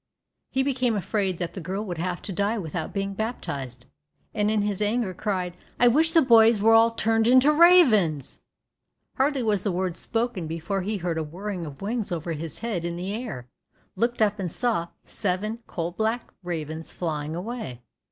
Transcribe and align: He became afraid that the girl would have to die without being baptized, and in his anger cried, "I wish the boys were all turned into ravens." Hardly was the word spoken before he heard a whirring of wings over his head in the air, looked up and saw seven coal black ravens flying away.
He 0.49 0.63
became 0.63 0.95
afraid 0.95 1.37
that 1.37 1.53
the 1.53 1.61
girl 1.61 1.85
would 1.85 1.99
have 1.99 2.23
to 2.23 2.33
die 2.33 2.57
without 2.57 2.91
being 2.91 3.13
baptized, 3.13 3.85
and 4.33 4.49
in 4.49 4.63
his 4.63 4.81
anger 4.81 5.13
cried, 5.13 5.53
"I 5.79 5.89
wish 5.89 6.13
the 6.13 6.23
boys 6.23 6.59
were 6.59 6.73
all 6.73 6.89
turned 6.89 7.27
into 7.27 7.51
ravens." 7.51 8.41
Hardly 9.17 9.43
was 9.43 9.61
the 9.61 9.71
word 9.71 9.95
spoken 9.95 10.47
before 10.47 10.81
he 10.81 10.97
heard 10.97 11.19
a 11.19 11.23
whirring 11.23 11.67
of 11.67 11.83
wings 11.83 12.11
over 12.11 12.31
his 12.31 12.57
head 12.65 12.83
in 12.83 12.95
the 12.95 13.13
air, 13.13 13.47
looked 13.95 14.23
up 14.23 14.39
and 14.39 14.51
saw 14.51 14.87
seven 15.03 15.59
coal 15.67 15.91
black 15.91 16.33
ravens 16.41 16.91
flying 16.91 17.35
away. 17.35 17.81